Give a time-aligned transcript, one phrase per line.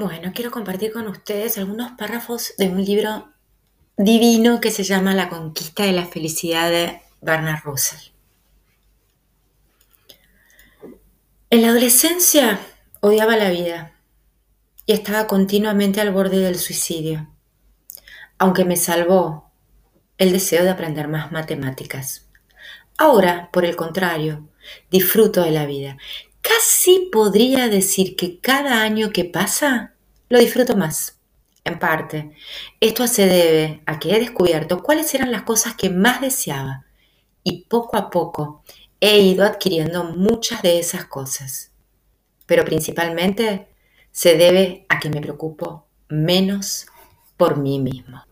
[0.00, 3.32] Bueno, quiero compartir con ustedes algunos párrafos de un libro
[3.96, 8.12] divino que se llama La conquista de la felicidad de Bernard Russell.
[11.50, 12.60] En la adolescencia
[13.00, 13.92] odiaba la vida
[14.86, 17.28] y estaba continuamente al borde del suicidio,
[18.38, 19.50] aunque me salvó
[20.16, 22.24] el deseo de aprender más matemáticas.
[22.98, 24.48] Ahora, por el contrario,
[24.92, 25.96] disfruto de la vida
[26.68, 29.94] Casi podría decir que cada año que pasa
[30.28, 31.18] lo disfruto más.
[31.64, 32.32] En parte,
[32.78, 36.84] esto se debe a que he descubierto cuáles eran las cosas que más deseaba
[37.42, 38.64] y poco a poco
[39.00, 41.72] he ido adquiriendo muchas de esas cosas.
[42.44, 43.68] Pero principalmente
[44.10, 46.84] se debe a que me preocupo menos
[47.38, 48.27] por mí mismo.